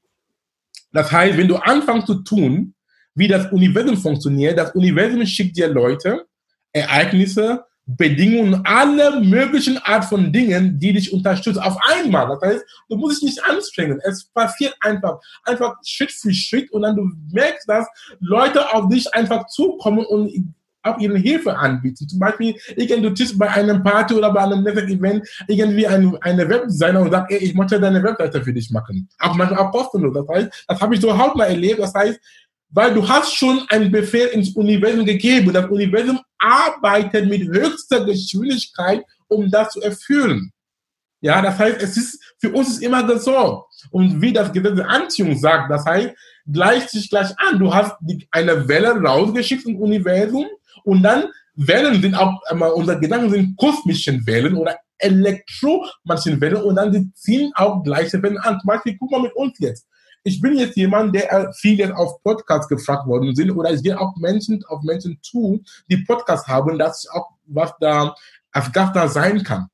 [0.92, 2.74] Das heißt, wenn du anfängst zu tun,
[3.14, 6.26] wie das Universum funktioniert, das Universum schickt dir Leute,
[6.72, 12.28] Ereignisse, Bedingungen, alle möglichen Art von Dingen, die dich unterstützen, auf einmal.
[12.28, 14.00] Das heißt, du musst dich nicht anstrengen.
[14.02, 17.86] Es passiert einfach, einfach Schritt für Schritt und dann du merkst, dass
[18.18, 20.54] Leute auf dich einfach zukommen und
[20.86, 22.08] auch ihre Hilfe anbieten.
[22.08, 27.00] Zum Beispiel, du bist bei einem Party oder bei einem Netzwerk-Event irgendwie ein, eine Webdesigner
[27.00, 29.08] und sagt, ey, ich möchte deine Webseite für dich machen.
[29.18, 30.14] Auch manchmal auch kostenlos.
[30.14, 31.80] Das heißt, das habe ich so hautnah erlebt.
[31.80, 32.20] Das heißt,
[32.70, 35.52] weil du hast schon einen Befehl ins Universum gegeben.
[35.52, 40.52] Das Universum arbeitet mit höchster Geschwindigkeit, um das zu erfüllen.
[41.20, 43.72] Ja, das heißt, es ist, für uns ist immer gesorgt.
[43.90, 46.14] Und wie das Gesetz der Anziehung sagt, das heißt,
[46.52, 47.58] gleicht sich gleich an.
[47.58, 50.46] Du hast die, eine Welle rausgeschickt im Universum
[50.84, 51.24] und dann
[51.54, 52.38] Wellen sind auch,
[52.74, 58.38] unsere Gedanken sind kosmischen Wellen oder elektromagnetischen Wellen und dann die ziehen auch gleiche Wellen
[58.38, 58.60] an.
[58.60, 59.86] Zum Beispiel, guck mal mit uns jetzt
[60.26, 63.80] ich bin jetzt jemand, der äh, viel jetzt auf Podcasts gefragt worden sind oder ich
[63.80, 68.12] gehe auch Menschen auf Menschen zu, die Podcasts haben, dass ich auch was da
[68.50, 69.68] als Gast da sein kann.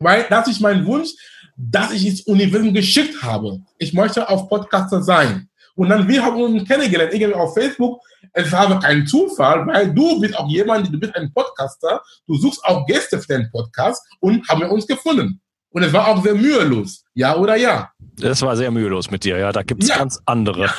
[0.00, 1.10] Weil das ist mein Wunsch,
[1.56, 3.60] dass ich ins Universum geschickt habe.
[3.78, 5.48] Ich möchte auf Podcaster sein.
[5.76, 8.00] Und dann, wir haben uns kennengelernt, irgendwie auf Facebook.
[8.32, 12.64] Es war kein Zufall, weil du bist auch jemand, du bist ein Podcaster, du suchst
[12.64, 15.40] auch Gäste für den Podcast und haben wir uns gefunden.
[15.70, 17.04] Und es war auch sehr mühelos.
[17.14, 17.92] Ja oder ja?
[18.20, 19.52] Das war sehr mühelos mit dir, ja.
[19.52, 19.98] Da gibt es ja.
[19.98, 20.70] ganz andere.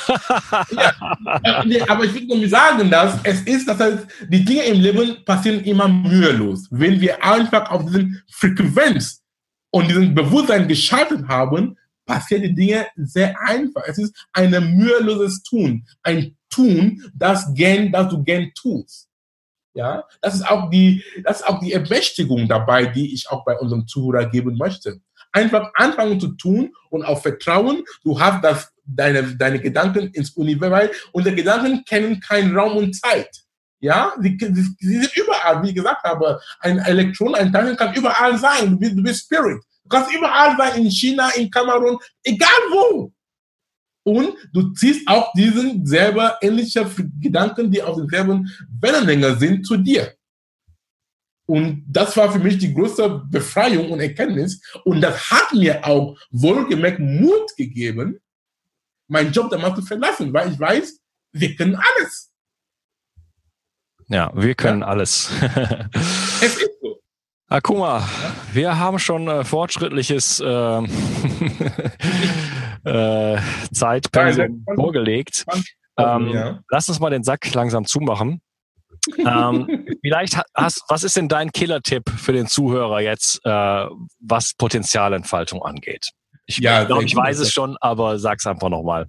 [0.72, 0.94] Ja.
[1.66, 1.90] ja.
[1.90, 5.64] aber ich will nur sagen, dass es ist, dass heißt, die Dinge im Leben passieren
[5.64, 6.68] immer mühelos.
[6.70, 9.22] Wenn wir einfach auf diesen Frequenz
[9.72, 13.84] und diesen Bewusstsein geschaltet haben, passieren die Dinge sehr einfach.
[13.86, 15.86] Es ist ein müheloses Tun.
[16.04, 19.08] Ein Tun, das, gern, das du gern tust.
[19.76, 23.58] Ja, das ist auch die, das ist auch die Ermächtigung dabei, die ich auch bei
[23.58, 25.00] unserem Zuhörer geben möchte.
[25.32, 27.84] Einfach anfangen zu tun und auf Vertrauen.
[28.04, 33.30] Du hast das, deine, deine Gedanken ins Universum, unsere Gedanken kennen keinen Raum und Zeit.
[33.82, 36.40] Ja, sie, sie, sie sind überall, wie ich gesagt habe.
[36.60, 38.72] Ein Elektron, ein Teilchen kann überall sein.
[38.72, 39.64] Du bist, du bist Spirit.
[39.84, 43.14] Du kannst überall sein, in China, in Kamerun, egal wo.
[44.04, 46.86] Und du ziehst auch diesen selber ähnliche
[47.22, 48.50] Gedanken, die auf derselben
[48.82, 50.14] Wellenlänge sind, zu dir.
[51.50, 54.62] Und das war für mich die größte Befreiung und Erkenntnis.
[54.84, 58.20] Und das hat mir auch wohlgemerkt Mut gegeben,
[59.08, 61.00] meinen Job damals zu verlassen, weil ich weiß,
[61.32, 62.32] wir können alles.
[64.10, 64.88] Ja, wir können ja.
[64.90, 65.32] alles.
[66.40, 67.00] es ist so.
[67.48, 68.06] Akuma, ja?
[68.54, 70.46] wir haben schon äh, fortschrittliches äh,
[72.84, 73.40] äh,
[73.74, 75.48] Zeitpensum vorgelegt.
[75.98, 76.60] Ähm, ja.
[76.70, 78.40] Lass uns mal den Sack langsam zumachen.
[79.18, 83.86] Ähm, vielleicht hast, was ist denn dein Killer-Tipp für den Zuhörer jetzt, äh,
[84.20, 86.10] was Potenzialentfaltung angeht?
[86.46, 89.08] Ich ja, glaube, ich weiß es schon, aber sag's einfach nochmal.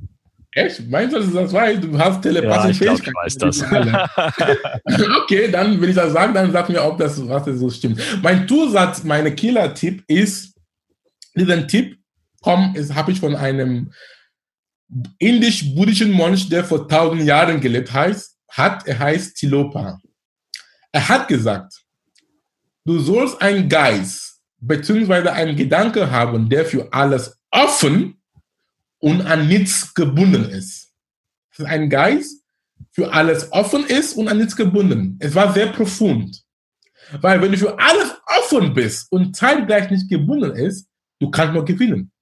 [0.52, 0.88] Echt?
[0.88, 1.84] Meinst du, dass du das weißt?
[1.84, 3.62] Du hast telepathische ja, ich glaub, ich weiß das.
[5.22, 8.00] okay, dann, wenn ich das sage, dann sag mir, ob das, was das so stimmt.
[8.20, 10.54] Mein Zusatz, meine Killer-Tipp ist,
[11.36, 11.98] diesen Tipp
[12.44, 13.92] habe ich von einem
[15.18, 18.86] indisch-buddhischen Mönch, der vor tausend Jahren gelebt heißt, hat.
[18.86, 20.00] Er heißt Tilopa.
[20.92, 21.82] Er hat gesagt,
[22.84, 25.28] du sollst einen Geist bzw.
[25.28, 28.20] einen Gedanke haben, der für alles offen
[28.98, 30.92] und an nichts gebunden ist.
[31.52, 32.44] Es ist ein Geist,
[32.92, 35.16] für alles offen ist und an nichts gebunden.
[35.20, 36.42] Es war sehr profund.
[37.20, 41.64] Weil wenn du für alles offen bist und zeitgleich nicht gebunden ist, du kannst nur
[41.64, 42.12] gewinnen.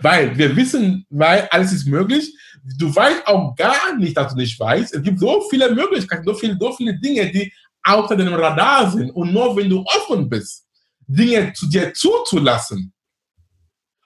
[0.00, 2.34] Weil wir wissen, weil alles ist möglich.
[2.76, 4.94] Du weißt auch gar nicht, dass du nicht weißt.
[4.94, 7.52] Es gibt so viele Möglichkeiten, so viele, so viele Dinge, die
[7.82, 9.10] außer dem Radar sind.
[9.10, 10.66] Und nur wenn du offen bist,
[11.06, 12.92] Dinge zu dir zuzulassen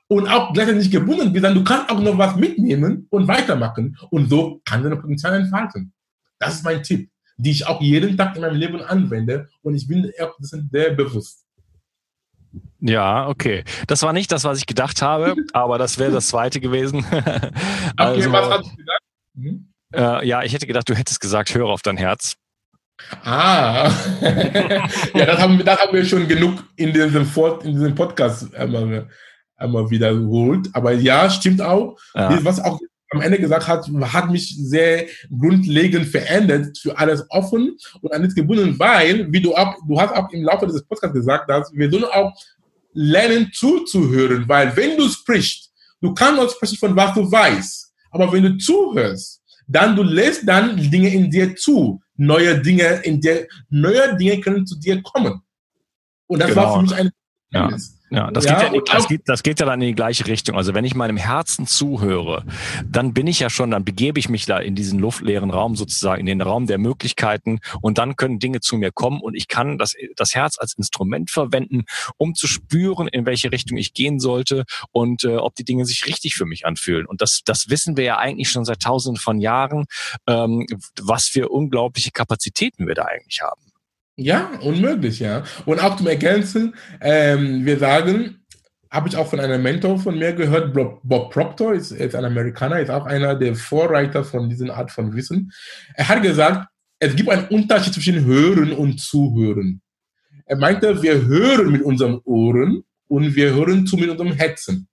[0.08, 3.96] und auch gleichzeitig nicht gebunden bist, dann du kannst auch noch was mitnehmen und weitermachen.
[4.10, 5.92] Und so kann dein Potenzial entfalten.
[6.38, 9.48] Das ist mein Tipp, die ich auch jeden Tag in meinem Leben anwende.
[9.62, 10.12] Und ich bin
[10.70, 11.41] sehr bewusst.
[12.80, 13.64] Ja, okay.
[13.86, 17.04] Das war nicht das, was ich gedacht habe, aber das wäre das zweite gewesen.
[17.96, 19.02] also, okay, was hast du gedacht?
[19.34, 19.72] Mhm.
[19.94, 22.36] Äh, ja, ich hätte gedacht, du hättest gesagt, höre auf dein Herz.
[23.24, 23.90] Ah,
[25.14, 27.28] ja, das haben, das haben wir schon genug in diesem,
[27.64, 29.08] in diesem Podcast einmal,
[29.56, 30.68] einmal wiederholt.
[30.72, 31.98] Aber ja, stimmt auch.
[32.14, 32.38] Ja.
[32.44, 32.78] Was auch
[33.12, 38.34] am Ende gesagt hat, hat mich sehr grundlegend verändert, für alles offen und an nichts
[38.34, 41.90] gebunden, weil, wie du auch, du hast auch im Laufe dieses Podcasts gesagt, dass wir
[41.90, 42.32] sollen auch
[42.94, 45.70] lernen zuzuhören, weil wenn du sprichst,
[46.00, 50.46] du kannst nur sprechen von was du weißt, aber wenn du zuhörst, dann du lässt
[50.46, 55.40] dann Dinge in dir zu, neue Dinge in dir, neue Dinge können zu dir kommen.
[56.26, 56.62] Und das genau.
[56.62, 57.10] war für mich ein
[57.52, 57.70] ja.
[58.12, 60.54] Ja, das, ja, geht ja das, geht, das geht ja dann in die gleiche Richtung.
[60.54, 62.44] Also wenn ich meinem Herzen zuhöre,
[62.86, 66.20] dann bin ich ja schon, dann begebe ich mich da in diesen luftleeren Raum sozusagen,
[66.20, 69.78] in den Raum der Möglichkeiten und dann können Dinge zu mir kommen und ich kann
[69.78, 71.84] das, das Herz als Instrument verwenden,
[72.18, 76.06] um zu spüren, in welche Richtung ich gehen sollte und äh, ob die Dinge sich
[76.06, 77.06] richtig für mich anfühlen.
[77.06, 79.86] Und das, das wissen wir ja eigentlich schon seit tausenden von Jahren,
[80.26, 80.66] ähm,
[81.00, 83.71] was für unglaubliche Kapazitäten wir da eigentlich haben.
[84.16, 85.42] Ja, unmöglich, ja.
[85.64, 88.44] Und auch zum Ergänzen, ähm, wir sagen,
[88.90, 92.78] habe ich auch von einem Mentor von mir gehört, Bob, Proctor, ist, ist ein Amerikaner,
[92.78, 95.50] ist auch einer der Vorreiter von dieser Art von Wissen.
[95.94, 99.80] Er hat gesagt, es gibt einen Unterschied zwischen Hören und Zuhören.
[100.44, 104.88] Er meinte, wir hören mit unseren Ohren und wir hören zu mit unserem Herzen.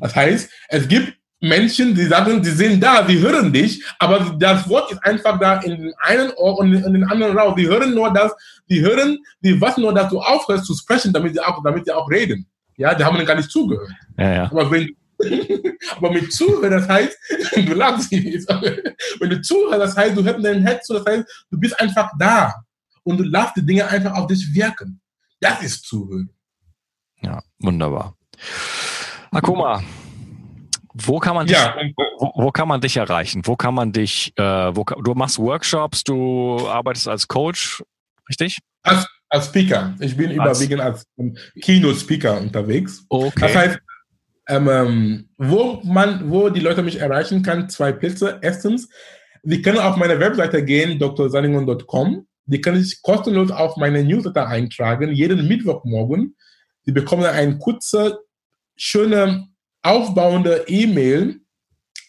[0.00, 1.12] Das heißt, es gibt
[1.48, 5.60] Menschen, die sagen, die sind da, die hören dich, aber das Wort ist einfach da
[5.60, 7.54] in den einen Ohr und in den anderen raus.
[7.56, 8.32] Die hören nur das,
[8.68, 11.92] die hören, die warten nur, dass du aufhörst zu sprechen, damit sie auch, damit sie
[11.92, 12.46] auch reden.
[12.76, 13.90] Ja, die haben gar nicht zugehört.
[14.18, 14.44] Ja, ja.
[14.44, 14.94] Aber wenn,
[15.96, 17.16] aber mit Zuhören, das heißt,
[17.56, 18.48] du lachst jetzt.
[18.48, 22.10] Wenn du zuhörst, das heißt, du hörst dein Herz zu, das heißt, du bist einfach
[22.18, 22.54] da
[23.02, 25.00] und du lässt die Dinge einfach auf dich wirken.
[25.40, 26.30] Das ist Zuhören.
[27.22, 28.16] Ja, wunderbar.
[29.30, 29.82] Akuma,
[31.04, 31.76] wo kann man dich, ja.
[32.18, 33.42] wo, wo, kann man dich erreichen?
[33.44, 37.82] Wo kann man dich, äh, wo, du machst Workshops, du arbeitest als Coach,
[38.28, 38.58] richtig?
[38.82, 39.94] Als, als Speaker.
[40.00, 41.06] Ich bin als, überwiegend als
[41.60, 43.04] Keynote-Speaker unterwegs.
[43.08, 43.32] Okay.
[43.40, 43.78] Das heißt,
[44.48, 48.38] ähm, ähm, wo man, wo die Leute mich erreichen kann, zwei Plätze.
[48.40, 48.88] Erstens,
[49.42, 52.26] sie können auf meine Webseite gehen, drsaningon.com.
[52.46, 56.36] Die können sich kostenlos auf meine Newsletter eintragen, jeden Mittwochmorgen.
[56.84, 58.20] Sie bekommen eine kurze,
[58.76, 59.48] schöne
[59.86, 61.40] aufbauende E-Mail,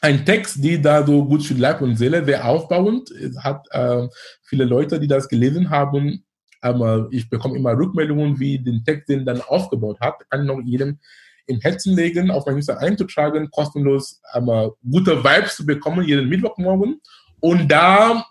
[0.01, 3.09] ein Text, die da so gut für Leib und Seele, sehr aufbauend.
[3.11, 4.07] Es hat äh,
[4.43, 6.23] viele Leute, die das gelesen haben.
[6.61, 10.29] Aber ich bekomme immer Rückmeldungen, wie den Text den dann aufgebaut hat.
[10.29, 10.99] Kann noch jedem
[11.47, 16.99] im Herzen legen, auf mein Newsletter einzutragen, kostenlos aber gute Vibes zu bekommen, jeden Mittwochmorgen.
[17.39, 18.25] Und da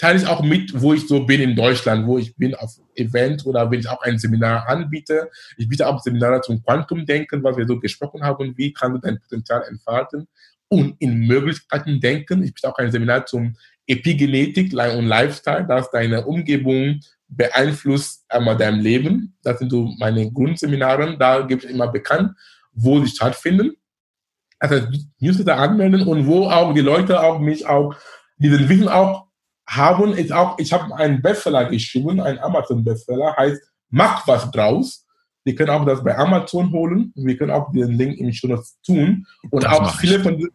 [0.00, 3.44] teile ich auch mit, wo ich so bin in Deutschland, wo ich bin auf Event
[3.44, 5.30] oder wenn ich auch ein Seminar anbiete.
[5.58, 9.20] Ich biete auch Seminare zum Quantumdenken, was wir so gesprochen haben, wie kann du dein
[9.20, 10.26] Potenzial entfalten
[10.68, 12.42] und in Möglichkeiten denken.
[12.42, 18.80] Ich biete auch ein Seminar zum Epigenetik und Lifestyle, das deine Umgebung beeinflusst einmal dein
[18.80, 19.36] Leben.
[19.42, 21.18] Das sind so meine Grundseminare.
[21.18, 22.32] Da gibt es immer bekannt,
[22.72, 23.72] wo sie stattfinden.
[24.58, 24.86] Also
[25.18, 27.94] Newsletter anmelden und wo auch die Leute auch mich auch
[28.38, 29.29] diesen Wissen auch
[29.70, 35.06] haben ist auch, ich habe einen Bestseller geschrieben, einen Amazon-Bestseller, heißt Mach was draus.
[35.44, 37.12] Wir können auch das bei Amazon holen.
[37.16, 39.26] Wir können auch den Link im Show tun.
[39.50, 40.48] Und das auch viele von,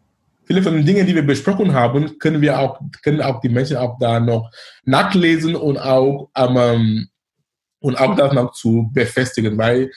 [0.46, 3.78] viele von den Dingen, die wir besprochen haben, können wir auch, können auch die Menschen
[3.78, 4.52] auch da noch
[4.84, 7.10] nachlesen und auch, ähm,
[7.80, 9.92] und auch das noch zu befestigen, weil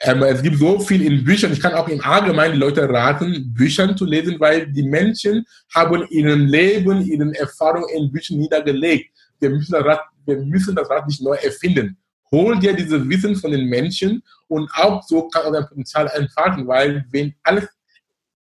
[0.00, 1.52] ähm, es gibt so viel in Büchern.
[1.52, 6.06] Ich kann auch im Allgemeinen die Leute raten, Büchern zu lesen, weil die Menschen haben
[6.10, 9.10] ihren Leben, ihren Erfahrungen in Büchern niedergelegt.
[9.40, 11.96] Wir müssen das Rad, wir müssen das Rad nicht neu erfinden.
[12.30, 17.04] Hol dir dieses Wissen von den Menschen und auch so kann dein Potenzial entfalten, weil
[17.10, 17.68] wenn alles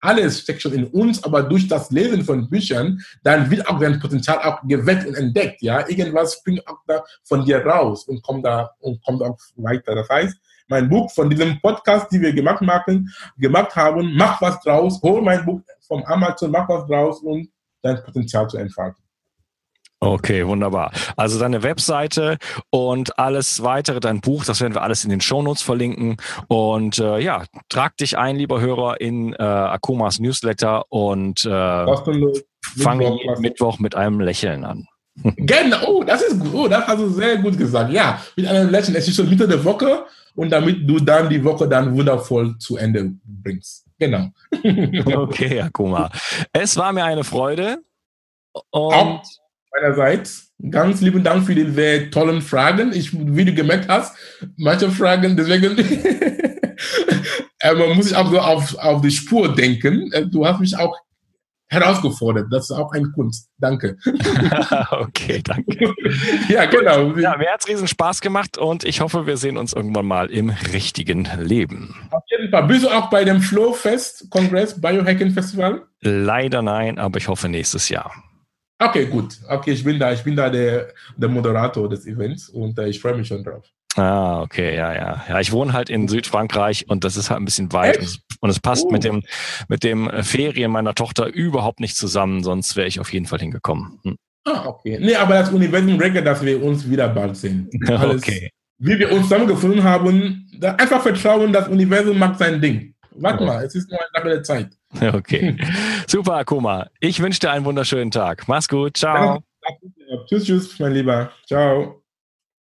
[0.03, 4.01] alles steckt schon in uns, aber durch das Lesen von Büchern, dann wird auch dein
[4.01, 5.61] Potenzial auch geweckt und entdeckt.
[5.61, 9.94] Ja, irgendwas springt auch da von dir raus und kommt da und kommt auch weiter.
[9.94, 10.36] Das heißt,
[10.71, 15.21] mein Buch von diesem Podcast, die wir gemacht, machen, gemacht haben, mach was draus, hol
[15.21, 17.51] mein Buch vom Amazon, mach was draus und
[17.83, 19.03] dein Potenzial zu entfalten.
[20.03, 20.93] Okay, wunderbar.
[21.16, 22.39] Also deine Webseite
[22.71, 26.16] und alles weitere, dein Buch, das werden wir alles in den Shownotes verlinken.
[26.49, 31.87] Und äh, ja, trag dich ein, lieber Hörer, in äh, Akumas Newsletter und äh,
[32.79, 34.87] fange jeden Mittwoch mit einem Lächeln an.
[35.23, 36.55] Genau, oh, das ist gut.
[36.55, 37.93] Oh, das hast du sehr gut gesagt.
[37.93, 38.97] Ja, mit einem Lächeln.
[38.97, 42.76] Es ist schon Mitte der Woche und damit du dann die Woche dann wundervoll zu
[42.76, 43.87] Ende bringst.
[43.99, 44.31] Genau.
[45.16, 46.11] okay, Akuma.
[46.53, 47.78] Es war mir eine Freude.
[48.70, 49.22] Und Auch
[49.72, 50.53] meinerseits.
[50.70, 52.93] Ganz lieben Dank für die sehr tollen Fragen.
[52.93, 54.16] Ich, wie du gemerkt hast,
[54.57, 55.78] manche Fragen, deswegen
[57.61, 60.12] äh, man muss sich auch so auf, auf die Spur denken.
[60.12, 60.97] Äh, du hast mich auch
[61.71, 62.49] herausgefordert.
[62.53, 63.49] Das ist auch ein Kunst.
[63.59, 63.97] Danke.
[64.91, 65.95] okay, danke.
[66.49, 67.16] ja, genau.
[67.16, 70.31] Ja, mir hat es riesen Spaß gemacht und ich hoffe, wir sehen uns irgendwann mal
[70.31, 71.95] im richtigen Leben.
[72.11, 72.64] Auf jeden Fall.
[72.64, 75.83] Bist du auch bei dem Flow Fest Kongress Biohacking Festival?
[76.01, 78.12] Leider nein, aber ich hoffe nächstes Jahr.
[78.79, 79.37] Okay, gut.
[79.49, 83.01] Okay, ich bin da, ich bin da der, der Moderator des Events und äh, ich
[83.01, 83.64] freue mich schon drauf.
[83.97, 85.24] Ah, okay, ja, ja.
[85.28, 88.20] Ja, ich wohne halt in Südfrankreich und das ist halt ein bisschen weit und es,
[88.41, 88.91] und es, passt uh.
[88.91, 89.22] mit dem
[89.68, 93.41] mit dem äh, Ferien meiner Tochter überhaupt nicht zusammen, sonst wäre ich auf jeden Fall
[93.41, 93.99] hingekommen.
[94.05, 94.16] Hm.
[94.45, 94.99] Ah, okay.
[95.01, 97.68] Nee, aber das Universum regelt, dass wir uns wieder bald sehen.
[97.88, 98.51] Okay.
[98.82, 102.95] Wie wir uns zusammengefunden haben, einfach vertrauen, das Universum macht sein Ding.
[103.16, 103.47] Warte oh.
[103.47, 104.70] mal, es ist nur eine Sache der Zeit.
[105.14, 105.57] Okay.
[106.07, 106.88] Super, Akuma.
[106.99, 108.49] Ich wünsche dir einen wunderschönen Tag.
[108.49, 108.97] Mach's gut.
[108.97, 109.43] Ciao.
[110.26, 111.30] Tschüss, tschüss, mein Lieber.
[111.47, 111.99] Ciao.